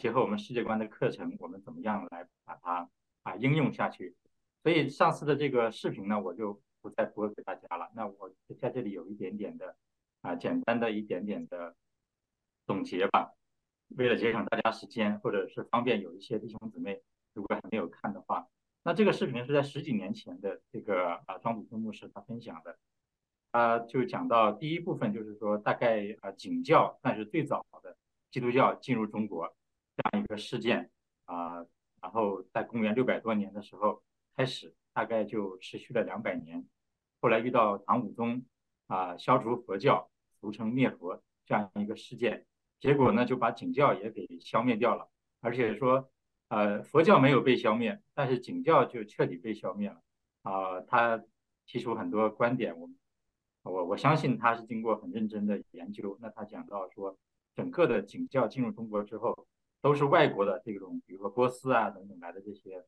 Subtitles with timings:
[0.00, 2.88] 结合我们世界观的课程，我们怎么样来把它
[3.22, 4.16] 啊应用下去？
[4.62, 7.90] 所以上次的这个视频呢，我就不再播给大家了。
[7.94, 9.76] 那我在这里有一点点的
[10.22, 11.76] 啊简单的一点点的
[12.66, 13.34] 总结吧。
[13.98, 17.02] 为了节省大家时间，或者是方便有一些弟兄姊妹
[17.34, 18.48] 如果还没有看的话，
[18.82, 22.78] 那这个视频是在十几年前的这个啊庄祖峰牧师他分享的，
[23.52, 27.94] 他就讲到第一部分就是说大概啊景教算是最早的
[28.30, 29.54] 基督教进入中国
[30.00, 30.90] 这样一个事件
[31.26, 31.66] 啊，
[32.00, 34.02] 然后在公元六百多年的时候
[34.34, 36.66] 开始，大概就持续了两百年，
[37.20, 38.44] 后来遇到唐武宗
[38.86, 42.46] 啊消除佛教，俗称灭佛这样一个事件。
[42.80, 46.10] 结果呢，就把景教也给消灭掉了，而且说，
[46.48, 50.00] 呃，佛教没有被消灭，但是景教就彻底被消灭了。
[50.42, 51.22] 啊，他
[51.66, 52.88] 提出很多观点，我
[53.64, 56.16] 我我相信他是经过很认真的研究。
[56.22, 57.18] 那他讲到说，
[57.54, 59.46] 整个的景教进入中国之后，
[59.80, 62.84] 都是外国的这种，比如说波斯啊等等来的这些，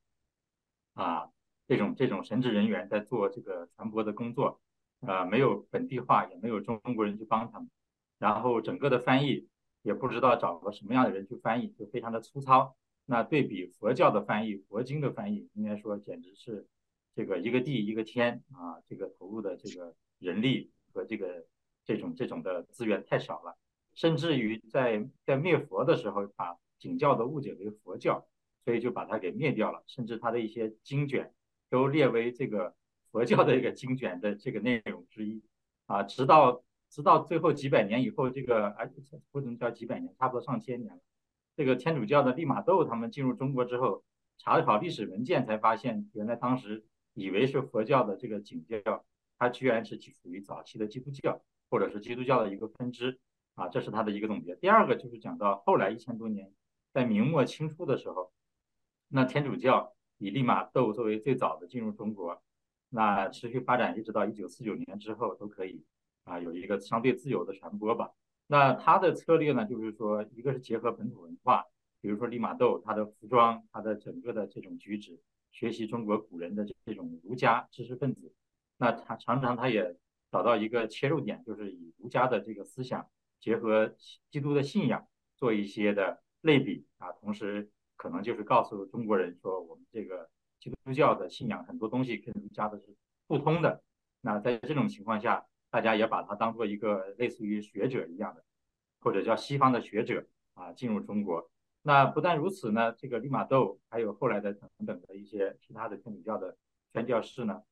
[0.94, 1.30] 啊，
[1.66, 4.60] 这种这种神职人员在做这个传播的工作，
[5.00, 7.70] 呃，没有本地化，也没有中国人去帮他们，
[8.18, 9.48] 然后整个的翻译。
[9.84, 12.76] 也不知道找个什么样的人去翻译，就非常的粗糙。
[13.04, 16.68] 那对比佛教的翻译，佛经的翻译，应该说简直是
[17.16, 18.78] 这个一个地一个天啊！
[18.86, 21.44] 这个投入的这个人力和这个
[21.84, 23.56] 这种这种的资源太少了，
[23.92, 28.26] 甚至于在在灭佛的时候，把景教的误解为佛教，
[28.64, 29.82] 所以就把它给灭掉了。
[29.86, 31.32] 甚至它的一些经卷
[31.70, 32.74] 都列为这个
[33.10, 35.42] 佛教的一个经卷的这个内容之一
[35.86, 36.62] 啊，直到。
[36.94, 38.92] 直到最后几百年以后，这个而
[39.30, 41.00] 不能叫几百年，差不多上千年了。
[41.56, 44.04] 这个天主教的利玛窦他们进入中国之后，
[44.36, 49.06] 查考历史文件才发现，原来当时以为是佛教的这个景教，
[49.38, 53.18] 它居然是属于早期的基督教，或者是基督教的一个分支
[53.54, 53.68] 啊。
[53.68, 54.54] 这是他的一个总结。
[54.56, 56.52] 第二个就是讲到后来一千多年，
[56.92, 58.32] 在明末清初的时候，
[59.08, 62.42] 那天主教以利玛窦作为最早的进入中国，
[62.90, 65.84] 那持续发展一直到一九四九年之后都可以。
[66.24, 68.12] 啊，有一个相对自由的传播吧。
[68.46, 71.64] 那他的策略呢，就是说，一个是结合本土文化，
[72.00, 75.18] 比如说利玛窦他的服装，他的整个的这种举止，
[75.50, 78.32] 学习中国古人的这种儒家知识分子。
[78.76, 79.96] 那他常常他也
[80.30, 83.04] 找到一个切入点，就是以儒家的这个思想
[83.40, 83.96] 结合
[84.30, 90.28] 基督的信仰做一些的类比啊，同时可能就是告诉中国人说，我们这个
[90.60, 92.94] 基督教的信仰很多东西跟儒家的是
[93.26, 93.82] 不通的。
[94.20, 98.44] 那在这种情况下，大家也把它当做一个类似于学者一样的，
[99.00, 101.50] 或者叫西方的学者啊，进入中国。
[101.82, 106.56] 那不但如此呢，这个利玛窦还有后来的等等的一些其他的天主教的
[106.92, 107.62] 宣教士呢，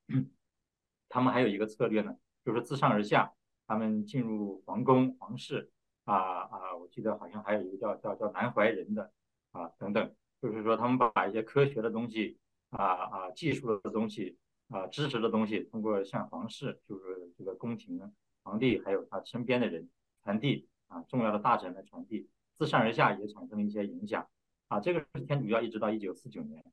[1.08, 3.32] 他们还有一个策略呢，就是自上而下，
[3.68, 5.70] 他们进入皇宫、皇室
[6.04, 9.10] 啊啊，我记得好像还有一个叫叫叫南怀仁的
[9.52, 12.38] 啊等等，就是说他们把一些科学的东西
[12.70, 14.38] 啊啊技术的东西。
[14.72, 18.00] 啊，知识的东西通过向皇室，就是这个宫廷
[18.44, 19.90] 皇帝，还有他身边的人
[20.22, 24.28] 传递啊，重要的大臣来传递，自上而下也产生了一些影响
[24.68, 24.78] 啊。
[24.78, 26.64] 这个是天主教一直到一九四九年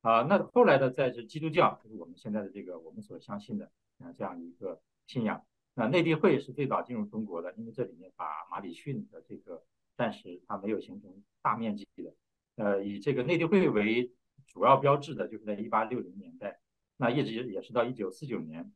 [0.00, 5.44] 啊，那后来的在是基督教，就是我们现在的这个我们所相信的啊这样一个信仰。
[5.74, 9.64] 那内地会是最早进入中国的，因为这里面把马礼逊的这个
[9.96, 11.10] 暂时它没有形成
[11.40, 12.14] 大面积的，
[12.56, 14.12] 呃，以这个内地会为
[14.46, 16.60] 主要标志的，就是在一八六零年代。
[16.98, 18.70] 那一直也是到一九四九年，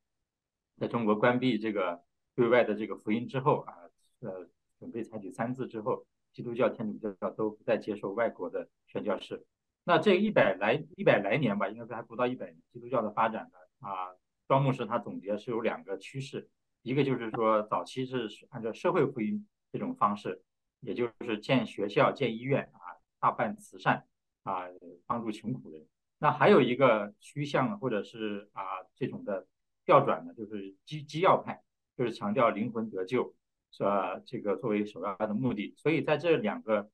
[0.78, 2.02] 在中国关闭这个
[2.34, 3.74] 对外的这个福音之后啊，
[4.20, 9.44] 呃，准备采取三字之后，基督教、天主教都不再接受外国的宣教士。
[9.84, 14.16] 那这一百来一百来年吧，应该是还不到一百年，基督教的发展呢啊，
[14.48, 16.48] 庄牧师他总结是有两个趋势，
[16.86, 20.40] 一个就是说早期是按照社会福音这种方式，
[20.78, 22.78] 也就是建学校、建医院啊，
[23.18, 24.06] 大办慈善
[24.44, 24.66] 啊，
[25.04, 25.84] 帮助穷苦人。
[26.18, 28.62] 那还有一个趋向或者是啊
[28.94, 29.48] 这种的
[29.84, 31.60] 调转呢，就是基基要派，
[31.96, 33.34] 就是强调灵魂得救，
[33.72, 34.20] 是吧？
[34.24, 35.74] 这个作为首要的目的。
[35.76, 36.88] 所以在这两个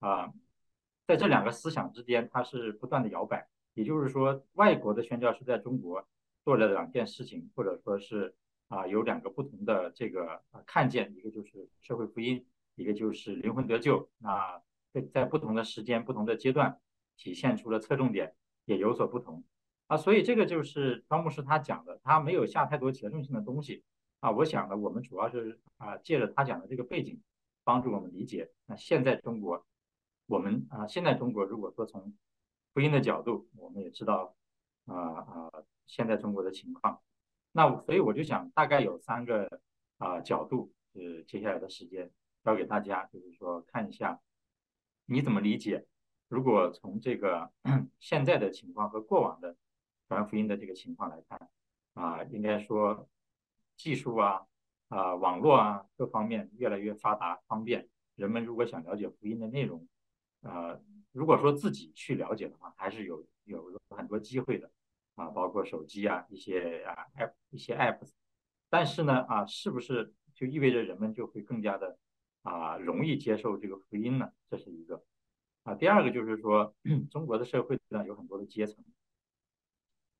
[0.00, 0.32] 啊，
[1.06, 3.46] 在这两个思想之间，它是不断的摇摆。
[3.74, 6.04] 也就是说，外国的宣教士在中国
[6.44, 8.34] 做了两件事情，或者说是
[8.68, 14.08] 啊有两个不同的这个啊看见，一个就是社会福音，一个就是灵魂得救。
[14.18, 16.80] 那在在不同的时间、不同的阶段，
[17.16, 18.34] 体现出了侧重点。
[18.66, 19.44] 也有所不同
[19.86, 23.84] 啊，所以这个就是张牧师他讲的，他没有下太多结论性的东西
[24.18, 24.28] 啊。
[24.32, 27.22] 我想呢，我们主要是啊，借着他讲的这个背景，
[27.62, 29.64] 帮助我们理解那现在中国，
[30.26, 32.12] 我们啊，现在中国如果说从
[32.74, 34.34] 福音的角度，我们也知道
[34.86, 35.52] 啊啊，
[35.86, 37.00] 现在中国的情况。
[37.56, 39.60] 那所以我就想大概有三个
[39.96, 42.10] 啊角度，是接下来的时间
[42.44, 44.20] 交给大家，就是说看一下
[45.06, 45.86] 你怎么理解
[46.28, 47.50] 如果从这个
[47.98, 49.56] 现在的情况和过往的
[50.06, 51.48] 传福音的这个情况来看，
[51.94, 53.08] 啊，应该说
[53.74, 54.46] 技术啊、
[54.88, 59.88] 啊网络啊各方面越来越发达方便，人们如果想了解福音的内容，
[60.42, 60.78] 呃，
[61.10, 64.70] 如果说自己去了解的话，还是有有很多机会的
[65.16, 68.12] 啊，包括手机啊一些啊 app 一些 apps，
[68.70, 71.98] 但是呢啊，是不是就意味着人们就会更加的
[72.42, 74.32] 啊容易接受这个福音呢？
[74.48, 75.04] 这是一个。
[75.64, 76.76] 啊，第二个就是说，
[77.10, 78.84] 中国的社会呢有很多的阶层，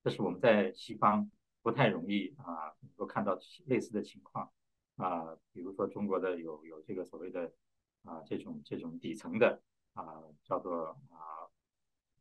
[0.03, 4.51] 这是我们在西方不太容易啊能够看到类似的情况
[4.97, 7.53] 啊，比如说中国的有有这个所谓的
[8.03, 9.61] 啊这种这种底层的
[9.93, 11.47] 啊叫做啊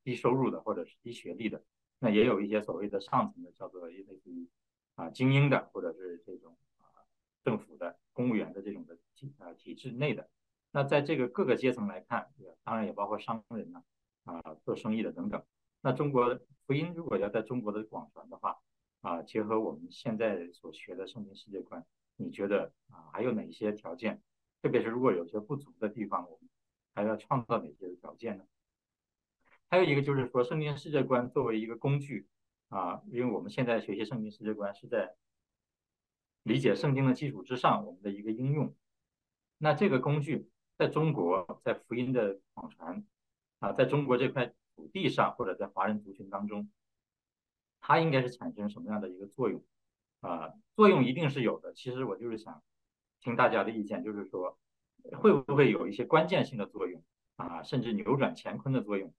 [0.04, 1.64] 低收入的或者是低学历的，
[1.98, 4.48] 那也有一些所谓的上层的叫做类似于
[4.94, 6.84] 啊精英的或者是这种啊
[7.42, 10.28] 政府的公务员的这种的体啊体制内的。
[10.72, 12.30] 那在这个各个阶层来看，
[12.62, 13.82] 当然也包括商人呢，
[14.24, 15.42] 啊，做生意的等等。
[15.80, 18.58] 那中国福音如果要在中国的广传的话，
[19.00, 24.20] 啊，结合我们现在所学的圣经世界观，你觉得啊，还有哪些条件？
[24.60, 26.50] 特别是如果有些不足的地方，我们
[26.94, 28.44] 还要创造哪些条件呢？
[29.68, 32.26] 还有一个就是说，圣经世界观作为一个工具
[32.68, 35.14] 啊，因为我们现在学习圣经世界观是在
[36.42, 38.74] 理解圣经的基础之上，我们的一个应用。
[39.58, 40.50] 那这个工具。
[40.78, 43.02] 在中国，在福音的广传
[43.60, 46.70] 啊，在中国这块土地上，或者在华人族群当中，
[47.80, 49.64] 它应该是产生什么样的一个作用
[50.20, 50.52] 啊？
[50.74, 51.72] 作用一定是有的。
[51.72, 52.62] 其实我就是想
[53.20, 54.58] 听大家的意见，就是说
[55.12, 57.02] 会不会有一些关键性的作用
[57.36, 59.14] 啊，甚至扭转乾坤的作用？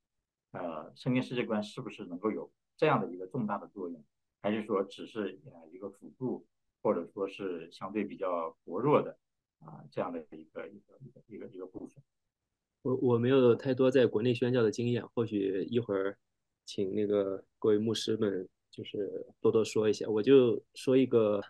[0.57, 4.03] 呃，圣经世界观是不是能够有这样的一个重大的作用？
[4.41, 6.45] 还是说只是呃一个辅助，
[6.81, 9.17] 或者说是相对比较薄弱的？
[9.59, 12.03] 啊，这样的一个一个一个一个一个部分，
[12.83, 16.15] 我我没有太多在国内宣教的经验，或许一会儿
[16.63, 21.41] 请那个各位牧师们就是多多说一下，我就说一个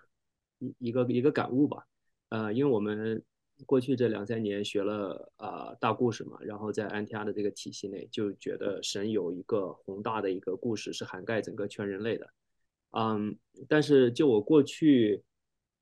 [0.60, 1.86] 一一个一个感悟吧。
[2.30, 3.22] 呃，因为我们
[3.66, 12.30] 过去这两三年学了啊大故事嘛，然后在安提阿的这个体系内，就觉得神有一个宏大的一个故事是涵盖整个全人类的。
[12.92, 13.38] 嗯，
[13.68, 15.24] 但是就我过去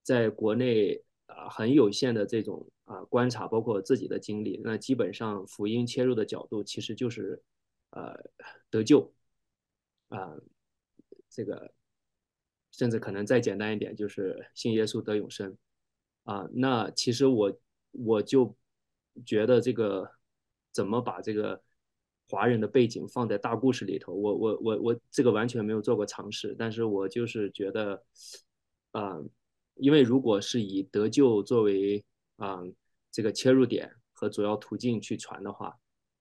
[0.03, 1.01] 在国内。
[1.27, 7.41] 啊，很有限的这种啊观察，包括自己的经历，那基本上福音切入的角度其实就是，
[7.89, 8.15] 呃，
[8.69, 9.11] 得救，
[10.09, 10.37] 啊，
[11.27, 11.73] 这个
[12.71, 15.57] 甚至可能再简单一点，就是信耶稣得永生，
[16.25, 17.59] 啊，那其实我
[17.97, 18.55] 我就
[19.25, 20.09] 觉得这个
[20.71, 21.61] 怎么把这个
[22.29, 28.03] 华人的背景放在大故事里头，我我我我这个完全没有做过尝试，但是我就是觉得，
[28.91, 29.19] 啊。
[29.77, 32.01] 因为如果是以得救作为
[32.37, 32.63] 啊
[33.11, 35.77] 这个切入点和主要途径去传的话，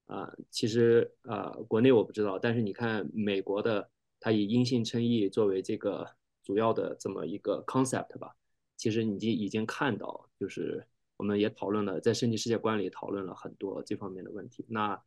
[0.07, 3.89] 啊，其实啊国内我不知道，但是你看美国的，
[4.19, 8.35] 它以因信称义作为这个主要的这么一个 concept 吧，
[8.77, 10.85] 其实你已经已经看到，就是
[11.17, 14.65] 我们也讨论了，在圣经世界观里讨论了很多这方面的问题。
[14.69, 15.03] 那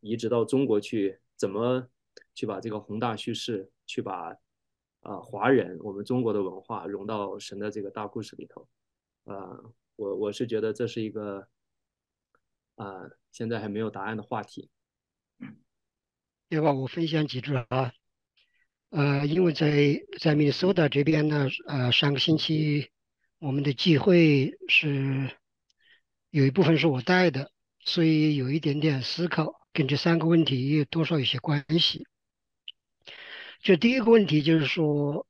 [0.00, 1.88] 移植到中国去，怎么
[2.34, 4.36] 去把这个宏大叙事去把。
[5.02, 8.68] 啊，华人，我们中国的文化融到神的这个大故事里头，
[9.24, 9.58] 啊，
[9.96, 11.48] 我我是觉得这是一个
[12.74, 14.68] 啊，现在还没有答案的话题。
[16.50, 17.94] 要不我分享几句啊？
[18.90, 22.90] 呃，因为在在密苏达这边呢，呃，上个星期
[23.38, 25.34] 我们的聚会是
[26.30, 32.06] 有一部分是我带的，所以有一点点思考，跟这三个问题也多少有些关系。
[33.60, 35.26] 就第一个问题就是说，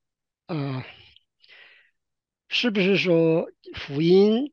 [0.46, 0.84] 呃，
[2.48, 4.52] 是不是说福音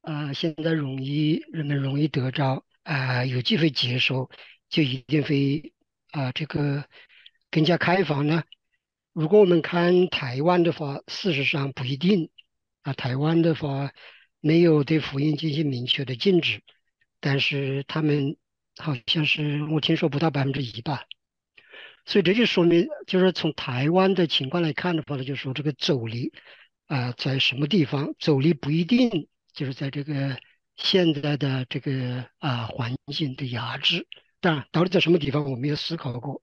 [0.00, 4.30] 啊，现在容易人们容易得着啊，有机会接受，
[4.68, 5.72] 就一定会
[6.10, 6.88] 啊这个
[7.50, 8.42] 更加开放呢？
[9.12, 12.30] 如果我们看台湾的话，事实上不一定
[12.82, 12.92] 啊。
[12.94, 13.92] 台湾的话
[14.40, 16.62] 没有对福音进行明确的禁止，
[17.20, 18.36] 但是他们
[18.76, 21.04] 好像是我听说不到百分之一吧。
[22.06, 26.32] 所以这就说明，就是从台湾的情况来看的话呢，就是说这个阻力
[26.86, 28.14] 啊，在什么地方？
[28.18, 30.38] 阻力不一定就是在这个
[30.76, 34.06] 现在的这个啊环境的压制。
[34.40, 36.40] 当然，到底在什么地方，我没有思考过。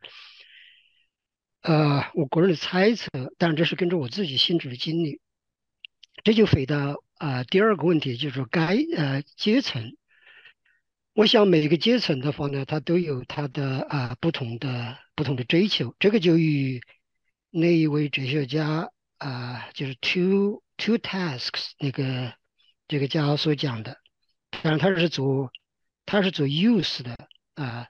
[1.61, 3.09] 呃，我个人的猜测，
[3.39, 5.19] 当然这是根据我自己心智的经历。
[6.23, 9.97] 这就回到啊第二个问题，就是该呃阶层。
[11.15, 15.95] 我想每个阶层的话呢，它都有它的啊不同的不同的追求。
[15.97, 16.83] 这个就与
[17.49, 22.35] 那一位哲学家啊，就是 two two tasks 那个
[22.87, 23.97] 这个家所讲的，
[24.61, 25.51] 当然他是做
[26.05, 27.17] 他是做 use 的
[27.55, 27.87] 啊。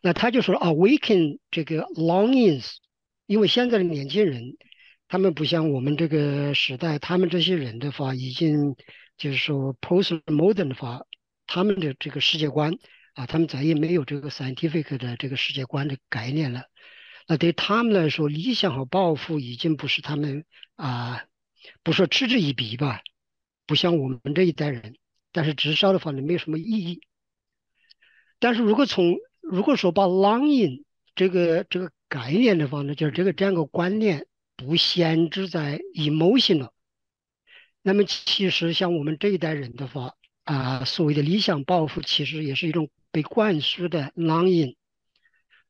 [0.00, 2.76] 那他就说 awaken 这个 longings，
[3.26, 4.56] 因为现在的年轻人，
[5.08, 8.74] 他们不像我们这个时代，他们这些人的话，已经
[9.16, 11.02] 就是说 post modern 的话，
[11.46, 12.76] 他们的这个世界观
[13.14, 16.64] 啊，他们再也没有这个 scientific 的这个世界观的概念了。
[17.28, 20.44] 那对他们来说，理想和抱负已经不是他们
[20.74, 21.24] 啊，
[21.82, 23.00] 不说嗤之以鼻吧，
[23.66, 24.96] 不像我们这一代人，
[25.32, 27.00] 但是至少的话呢，没有什么意义。
[28.38, 30.84] 但是如果从如果说把 longing
[31.14, 36.72] 这个这个概念的话呢，就是这个这样个观念不限制在 emotion 了，
[37.82, 44.76] 那么其实像我们这一代人的话啊，所谓的理想抱负，其实也是一种被灌输的烙印。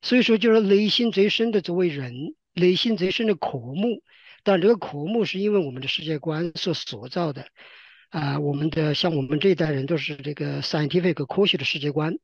[0.02, 4.02] 所以说，就是内心最深的作为人，内心最深的渴慕。
[4.44, 7.48] 但这个渴慕是因为我们的世界观所塑造的，
[8.10, 12.18] 啊，我们的像我们这一代人都是这个 scientific 科学的世界观，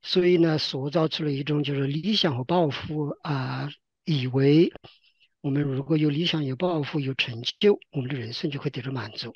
[0.00, 3.70] 所以呢，塑造出了一种就是理想和抱负啊，
[4.04, 4.72] 以为
[5.42, 9.34] 我们如果有理想、有抱负、有成就，我们的人生就会得到满足。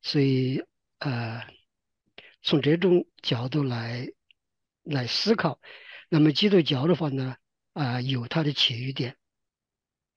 [0.00, 0.64] 所以，
[0.98, 1.46] 呃，
[2.40, 4.08] 从这种角度来
[4.82, 5.60] 来思考。
[6.08, 7.36] 那么基督教的话呢，
[7.74, 9.18] 啊，有它的切入点。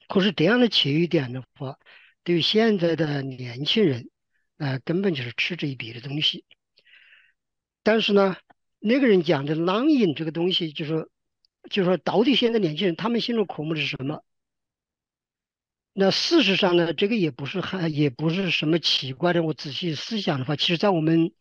[0.08, 1.78] 可是这样的切入点的话，
[2.24, 4.10] 对于现在的年轻人，
[4.58, 6.46] 啊，根本就是嗤之以鼻的东西。
[7.84, 8.38] 但是呢，
[8.80, 11.10] 那个人讲的狼瘾这个东西，就说，
[11.70, 14.24] 就说到底现在年轻人他们心中渴慕的是什么？
[15.98, 19.42] 那事实上呢，这个也不是很，也不是什么奇怪的。
[19.42, 21.32] 我仔细思想的话，其实在我们。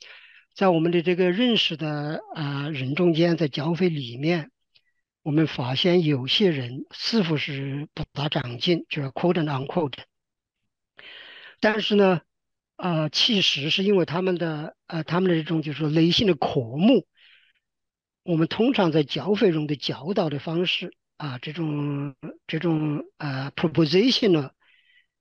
[0.57, 4.53] 在我们的这个认识的啊人中间，在教会里面，
[5.25, 9.99] 我们发现有些人似乎是不大长进，就是 quote and unquote。
[11.59, 12.21] 但是呢，
[12.77, 17.05] 呃，其实是因为他们的呃他们的这种就是说内心的渴慕，
[18.23, 22.15] 我们通常在教会中的教导的方式啊，这种
[22.47, 24.51] 这种呃 proposition 呢，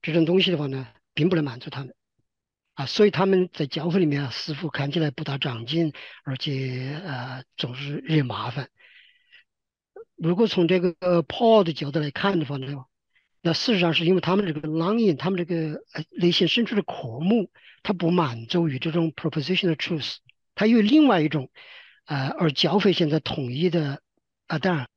[0.01, 1.93] 这种东西的话呢，并不能满足他们。
[2.73, 8.69] 啊，所以他们在教会里面啊，似乎看起来不大长进，而且呃总是惹麻烦。
[10.15, 12.85] 如果从这个 Paul 的角度来看的话呢，
[13.41, 17.51] 那事实上是因为他们这个 longing，他们这个呃内心深处的渴慕，
[17.83, 20.15] 他不满足于这种 proposition 的 truth，
[20.55, 21.51] 他有另外一种，
[22.05, 24.01] 呃，而教会现在统一的
[24.47, 24.87] 啊，当然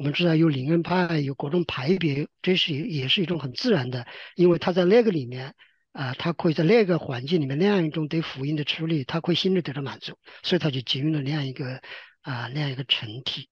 [0.00, 5.54] 我们知道有灵恩派，有各种派别，这是也是一种很自然的，因为他在那个里面。
[5.92, 11.80] 啊，他可以在那个环境里面那样一种对福音的处理，他可以心里得到满足，所以他就进入了那样一个
[12.20, 13.48] 啊那样一个成体。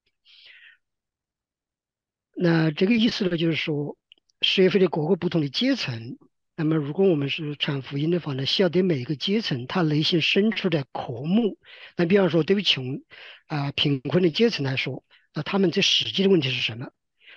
[2.33, 3.99] 那这个意思呢，就是说
[4.40, 6.17] 社会的各个不同的阶层，
[6.55, 11.59] 那么如果我们是传福音的话呢，需要对每一个阶层他内心深处的渴慕。
[11.97, 13.02] 那比方说，对于穷
[13.49, 15.02] 啊贫困的阶层来说，
[15.42, 16.90] 他们最实际的问题是什么？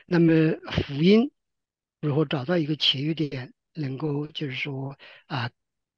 [0.06, 1.32] 那么福音
[2.02, 3.54] 如何找到一个切入点？
[3.74, 5.50] 能够就是说啊，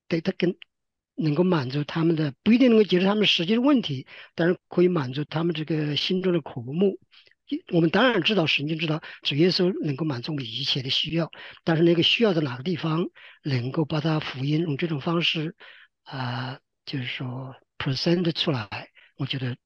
[0.08, 0.56] 对他跟
[1.16, 4.06] 能够满足他们的不一定能够解决他们实际的问题，
[4.36, 7.00] 但是可以满足他们这个心中的渴慕。
[7.72, 11.32] 我们当然知道，神经知道主耶稣能够满足我们一切的需要，
[11.64, 13.08] 但是那个需要在哪个地方，
[13.44, 15.56] 能够把它福音用这种方式
[16.04, 19.58] 啊，就是说 present 出来，我觉得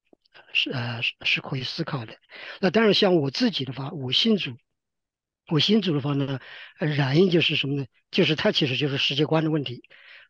[0.53, 2.17] 是呃是可以思考的。
[2.59, 4.57] 那当然，像我自己的话，我信主。
[5.49, 6.41] 我新主的话呢，
[6.81, 7.85] 原因就是什么呢？
[8.11, 9.81] 就是它其实就是世界观的问题。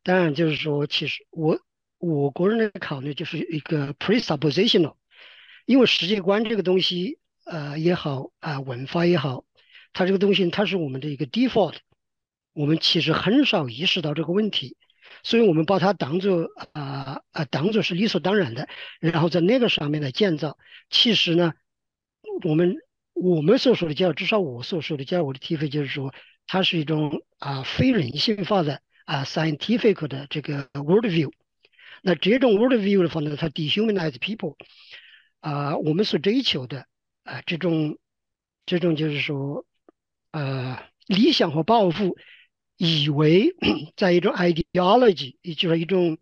[0.04, 1.60] 当然，就是说，其实我
[1.98, 4.96] 我个人的考虑就是一个 presuppositional，
[5.66, 9.44] 因为世界观这个东西，呃也好啊，文化也好，
[9.92, 11.78] 它这个东西它是我们的一个 default，
[12.54, 14.77] 我们其实很少意识到这个问题，
[15.24, 18.68] 所以我们把它当做啊啊当做是理所当然的，
[19.00, 20.58] 然后在那个上面来建造。
[20.90, 21.54] 其实呢，
[22.44, 22.78] 我们。
[23.20, 26.14] 我们所说的教，至少我所说的教，我的体会就是说，
[26.46, 31.32] 它是一种啊非人性化的啊 scientific 的这个 world view。
[32.04, 34.56] 那这种 world view 的话呢，它 dehumanize people。
[35.40, 36.86] 啊，我们所追求的
[37.24, 37.98] 啊这种
[38.68, 39.66] 这种就是说，
[40.30, 42.18] 呃理想和抱负，
[42.78, 43.56] 以为
[43.98, 46.18] 在一种 ideology，也就是一种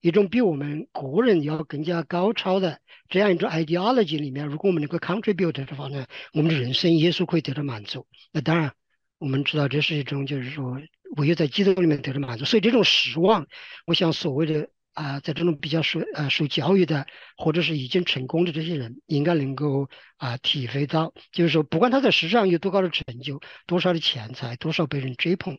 [0.00, 2.80] 一种比我们个人要更加高超的。
[3.08, 8.06] 这样一种 ideology 里面，如果我们能够 contribute 的话呢，我们的人生耶稣可以得到满足。
[8.32, 8.72] 那当然，
[9.18, 10.80] 我们知道这是一种就是说，
[11.16, 12.44] 唯有在基督里面得到满足。
[12.44, 13.46] 所以这种失望，
[13.84, 17.06] 我想所谓的啊，在这种比较受呃受教育的，
[17.36, 25.58] 或者是已经成功的这些人，应该能够啊体会到，就是说，不管他在世上有多高的成就，多少的钱财，多少被人追捧，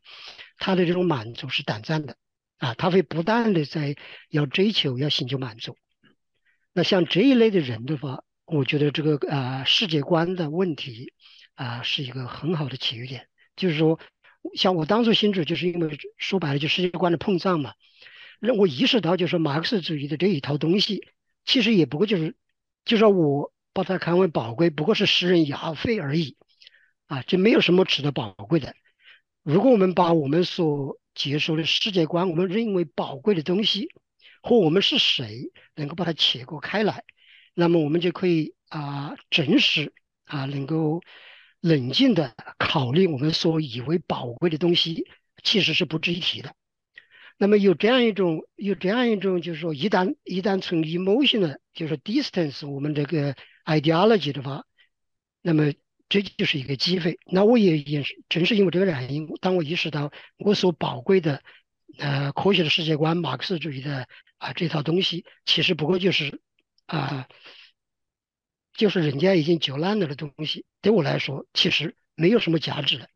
[0.58, 2.18] 他的这种满足是短暂的
[2.58, 3.96] 啊，他会不断的在
[4.30, 5.78] 要追求，要寻求满足。
[6.74, 11.14] 那像这一类的人的话，我觉得这个啊世界观的问题
[11.56, 13.28] 啊是一个很好的起源点。
[13.56, 14.00] 就是说，
[14.56, 17.74] 像我当初心智，就是因为说白了就世界观的碰撞嘛，
[18.42, 21.08] 让我意识到就是马克思主义的这一套东西，
[21.46, 22.36] 其实也不过就是，
[22.84, 26.36] 就说我把它看为宝贵，不过是食人牙费而已，
[27.08, 28.76] 啊，这没有什么值得宝贵的。
[29.44, 33.88] 如果我们把我们所接受的世界观，我们认为宝贵的东西，
[34.42, 37.06] 和我们是谁能够把它切割开来，
[37.54, 39.94] 那么我们就可以啊，真实
[40.26, 41.02] 啊，能够。
[41.64, 45.06] 冷静的考虑我们所以为宝贵的东西，
[45.44, 46.56] 其实是不值一提的。
[47.38, 53.36] 那么有这样一种，有这样一种，就是说，一旦一旦从 emotion 的，就是 distance 我们这个
[53.66, 54.66] ideology 的话，
[55.42, 55.74] 那么
[56.10, 57.20] 这就是一个机会。
[57.26, 61.42] 那我也也是正是因为这个原因，当我意识到我所宝贵的，
[61.98, 64.08] 呃，科学的世界观，马克思主义的
[64.38, 66.42] 啊这套东西，其实不过就是
[66.86, 67.28] 啊。
[68.74, 73.08] 就是人家已经嚼烂了的东西，对我来说其实没有什么价值了，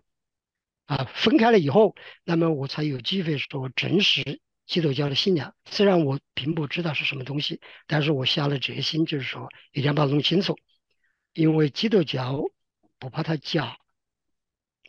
[0.86, 5.54] 啊，分开了以后，那么我才有机会说真实基督教的信仰。
[5.65, 10.58] 虽然我并不知道是什么东西，但是我下了决心，就是说一定要把它弄清楚。
[11.34, 12.44] 因为基督教
[13.00, 13.77] 不怕它假，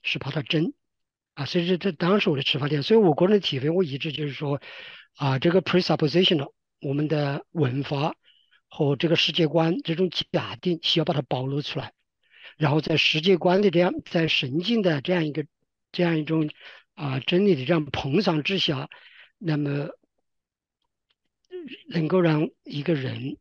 [0.03, 0.75] 是怕它真，
[1.35, 2.83] 啊，所以这这当时我的出发点。
[2.83, 4.61] 所以我个人的体会，我一直就是说，
[5.17, 8.15] 啊，这个 presuppositional 我们的文化。
[8.69, 11.93] 和这个世界观这种假定需要把它暴露出来，
[12.59, 15.47] 然后在世界观的这样在神经的这样一个
[15.97, 16.51] 这样一种
[16.95, 18.91] 啊真理的这样碰撞之下，
[19.39, 19.89] 那么
[21.89, 23.39] 能够让一个人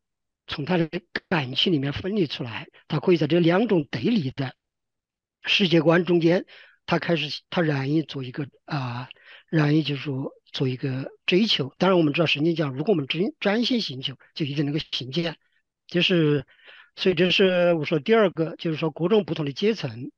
[0.47, 0.89] 从他的
[1.27, 4.55] 感情里面分离出来，他可以在这两种对立的
[5.43, 6.45] 世界观中间，
[6.85, 9.09] 他开始他愿意做一个啊
[9.51, 10.31] 愿意就是说。
[10.55, 15.35] 做一个追求，当然我们知道圣经讲，如果我们真专心寻求，就一定能够行见。
[15.85, 16.45] 就是，
[16.95, 20.11] 所以这是我说第二个，就是说各种不同的阶层，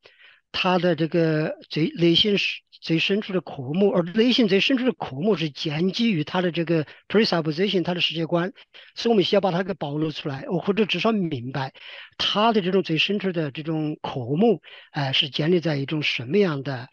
[0.52, 8.54] 他的这个最内心是最深处的渴慕，而内心最深处的渴慕是建基于他的这个 presupposition，他的世界观，
[8.96, 11.74] 所以我们需要把它给暴露出来，或者至少明白
[12.18, 16.88] 他的这种最深处的这种渴慕，哎，是建立在一种什么样的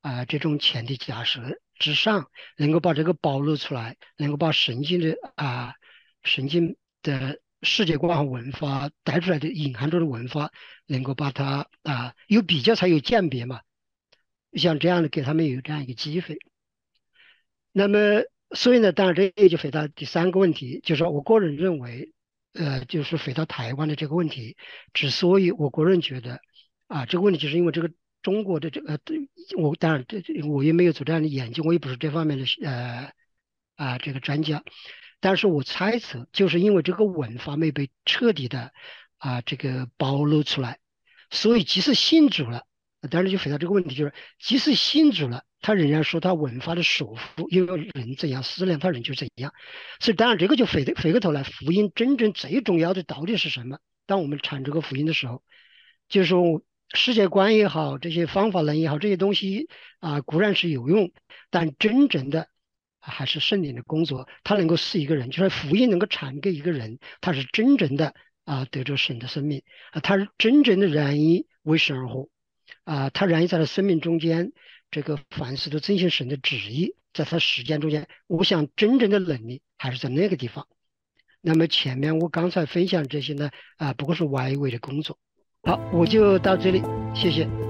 [0.00, 1.40] 啊这种前提假设。
[1.80, 2.26] 之上，
[2.58, 5.72] 能够把这个暴露出来，能够把神经的啊，
[6.22, 10.50] 神经的世界观和文化带出来的隐含着的文化，
[10.86, 13.60] 能够把它啊，有比较才有鉴别嘛，
[14.52, 16.38] 像这样的给他们有这样一个机会。
[17.72, 18.22] 那么，
[18.54, 22.12] 所以呢，当然这也就回答第三个问题，就是说我个人认为，
[22.52, 24.56] 呃，就是回到台湾的这个问题，
[24.92, 26.40] 之所以我个人觉得
[26.86, 27.90] 啊，这个问题就是因为这个。
[28.22, 33.10] 中国的这个，对我当然这我也没有做这样的研究，我也不是这方面的呃
[33.76, 34.62] 啊这个专家，
[35.20, 38.72] 但是我猜测，就是因为这个文化没被彻底的
[39.18, 40.78] 啊这个暴露出来，
[41.30, 42.64] 所以即使信主了，
[43.10, 49.52] 当然就回答这个问题，就是即使信主了，他仍然说他文化的束缚，因为人怎样思量，他人就怎样，
[50.00, 53.78] 所以当然这个就回回过头来，福音真正最重要的到底是什么？
[54.06, 55.42] 当我们传这个福音的时候，
[56.08, 56.62] 就是说。
[56.92, 59.68] 世界观也好，这些方法论也好，这些东西
[60.00, 61.12] 啊固然是有用，
[61.48, 62.48] 但真正的
[63.10, 64.28] 还是圣灵的工作。
[64.44, 72.28] 他能够使一个人，就是福音能够传给一个人，他是真正的啊得着神的生命啊，他是真正的愿意为神而活
[72.84, 74.52] 啊，他愿意在他生命中间
[74.90, 80.66] 这个凡事都遵循神的旨意，在他实践中间，我想真正的能力还是在那个地方。
[81.42, 85.18] 那么前面我刚才分享这些呢啊，不过是外围的工作。
[85.62, 86.82] 好，我就到这里，
[87.14, 87.69] 谢谢。